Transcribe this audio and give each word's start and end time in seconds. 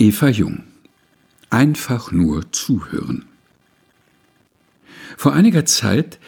Eva 0.00 0.28
Jung. 0.28 0.62
Einfach 1.50 2.12
nur 2.12 2.52
zuhören. 2.52 3.24
Vor 5.16 5.32
einiger 5.32 5.64
Zeit 5.64 6.20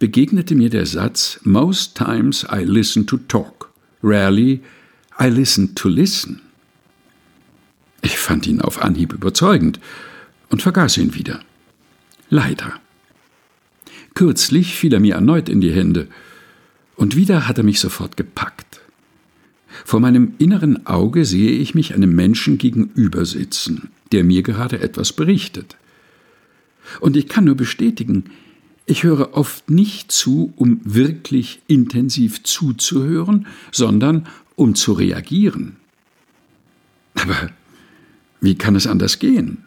begegnete 0.00 0.56
mir 0.56 0.70
der 0.70 0.86
Satz 0.86 1.38
Most 1.44 1.96
times 1.96 2.44
I 2.52 2.64
listen 2.64 3.06
to 3.06 3.18
talk, 3.18 3.70
rarely 4.02 4.60
I 5.20 5.28
listen 5.28 5.76
to 5.76 5.88
listen. 5.88 6.42
Ich 8.00 8.18
fand 8.18 8.48
ihn 8.48 8.60
auf 8.60 8.82
Anhieb 8.82 9.12
überzeugend 9.12 9.78
und 10.50 10.60
vergaß 10.60 10.98
ihn 10.98 11.14
wieder. 11.14 11.44
Leider. 12.28 12.80
Kürzlich 14.14 14.74
fiel 14.74 14.94
er 14.94 15.00
mir 15.00 15.14
erneut 15.14 15.48
in 15.48 15.60
die 15.60 15.72
Hände, 15.72 16.08
und 16.96 17.14
wieder 17.14 17.46
hat 17.46 17.58
er 17.58 17.64
mich 17.64 17.78
sofort 17.78 18.16
gepackt. 18.16 18.81
Vor 19.92 20.00
meinem 20.00 20.32
inneren 20.38 20.86
Auge 20.86 21.26
sehe 21.26 21.50
ich 21.50 21.74
mich 21.74 21.92
einem 21.92 22.14
Menschen 22.14 22.56
gegenüber 22.56 23.26
sitzen, 23.26 23.90
der 24.10 24.24
mir 24.24 24.42
gerade 24.42 24.80
etwas 24.80 25.12
berichtet. 25.12 25.76
Und 27.00 27.14
ich 27.14 27.28
kann 27.28 27.44
nur 27.44 27.56
bestätigen, 27.56 28.30
ich 28.86 29.02
höre 29.02 29.34
oft 29.34 29.68
nicht 29.68 30.10
zu, 30.10 30.54
um 30.56 30.80
wirklich 30.82 31.60
intensiv 31.66 32.42
zuzuhören, 32.42 33.46
sondern 33.70 34.28
um 34.56 34.74
zu 34.74 34.94
reagieren. 34.94 35.76
Aber 37.12 37.50
wie 38.40 38.54
kann 38.54 38.76
es 38.76 38.86
anders 38.86 39.18
gehen? 39.18 39.58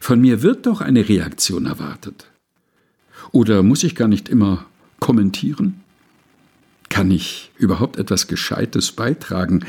Von 0.00 0.20
mir 0.20 0.42
wird 0.42 0.66
doch 0.66 0.80
eine 0.80 1.08
Reaktion 1.08 1.66
erwartet. 1.66 2.28
Oder 3.30 3.62
muss 3.62 3.84
ich 3.84 3.94
gar 3.94 4.08
nicht 4.08 4.28
immer 4.28 4.66
kommentieren? 4.98 5.84
Kann 6.88 7.10
ich 7.10 7.50
überhaupt 7.58 7.98
etwas 7.98 8.26
Gescheites 8.26 8.92
beitragen, 8.92 9.64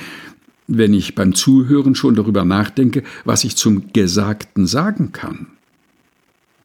wenn 0.68 0.94
ich 0.94 1.16
beim 1.16 1.34
Zuhören 1.34 1.96
schon 1.96 2.16
darüber 2.16 2.46
nachdenke, 2.46 3.04
was 3.26 3.44
ich 3.44 3.56
zum 3.56 3.92
Gesagten 3.92 4.68
sagen 4.68 5.12
kann? 5.12 5.48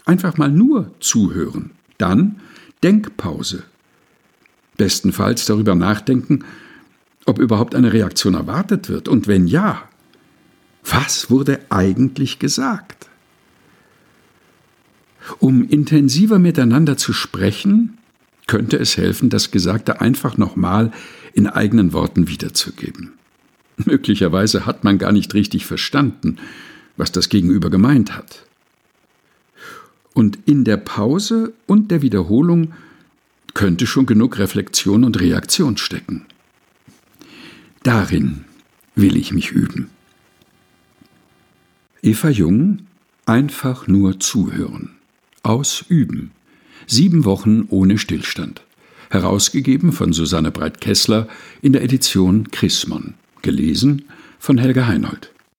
Einfach 0.05 0.37
mal 0.37 0.51
nur 0.51 0.93
zuhören, 1.01 1.71
dann 1.97 2.41
Denkpause. 2.83 3.65
Bestenfalls 4.77 5.47
darüber 5.47 5.75
nachdenken, 5.75 6.45
ob 7.25 7.39
überhaupt 7.39 7.75
eine 7.75 7.93
Reaktion 7.93 8.35
erwartet 8.35 8.91
wird 8.91 9.09
und 9.09 9.27
wenn 9.27 9.47
ja, 9.47 9.89
was 10.85 11.31
wurde 11.31 11.61
eigentlich 11.71 12.39
gesagt? 12.39 13.09
Um 15.39 15.67
intensiver 15.67 16.39
miteinander 16.39 16.99
zu 16.99 17.15
sprechen, 17.15 17.97
könnte 18.47 18.77
es 18.79 18.97
helfen, 18.97 19.31
das 19.31 19.51
Gesagte 19.51 20.01
einfach 20.01 20.37
nochmal 20.37 20.93
in 21.33 21.47
eigenen 21.47 21.93
Worten 21.93 22.29
wiederzugeben. 22.29 23.13
Möglicherweise 23.77 24.67
hat 24.67 24.85
man 24.85 24.99
gar 24.99 25.13
nicht 25.13 25.35
richtig 25.35 25.67
verstanden, 25.67 26.39
was 26.97 27.11
das 27.11 27.29
Gegenüber 27.29 27.71
gemeint 27.71 28.17
hat. 28.17 28.47
Und 30.13 30.39
in 30.47 30.65
der 30.65 30.77
Pause 30.77 31.53
und 31.67 31.91
der 31.91 32.03
Wiederholung 32.03 32.73
könnte 33.53 33.87
schon 33.87 34.07
genug 34.07 34.39
Reflexion 34.39 35.05
und 35.05 35.21
Reaktion 35.21 35.77
stecken. 35.77 36.27
Darin 37.83 38.45
will 38.95 39.17
ich 39.17 39.33
mich 39.33 39.51
üben. 39.51 39.91
Eva 42.03 42.29
Jung 42.29 42.87
Einfach 43.27 43.87
nur 43.87 44.21
zuhören. 44.21 44.91
Ausüben. 45.43 46.33
Sieben 46.87 47.25
Wochen 47.25 47.67
ohne 47.71 47.99
Stillstand. 47.99 48.63
Herausgegeben 49.11 49.93
von 49.93 50.13
Susanne 50.13 50.51
Breit-Kessler 50.51 51.29
in 51.63 51.73
der 51.73 51.83
Edition 51.83 52.51
Chrismon. 52.51 53.15
Gelesen 53.43 54.07
von 54.39 54.59
Helga 54.59 54.87
Heinold. 54.87 55.34